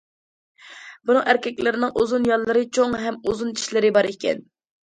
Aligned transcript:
بۇنىڭ 1.09 1.27
ئەركەكلىرىنىڭ 1.33 1.93
ئۇزۇن 2.03 2.25
ياللىرى، 2.31 2.65
چوڭ 2.79 2.99
ھەم 3.05 3.21
ئۇزۇن 3.29 3.55
چىشلىرى 3.61 3.93
بار 4.01 4.09
ئىكەن. 4.15 4.43